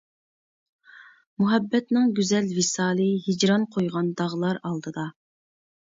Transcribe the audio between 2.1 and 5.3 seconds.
گۈزەل ۋىسالى ھىجران قويغان داغلار ئالدىدا.